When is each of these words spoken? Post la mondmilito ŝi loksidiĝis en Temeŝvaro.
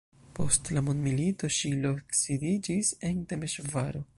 Post 0.37 0.69
la 0.77 0.81
mondmilito 0.87 1.49
ŝi 1.57 1.73
loksidiĝis 1.83 2.93
en 3.11 3.25
Temeŝvaro. 3.35 4.07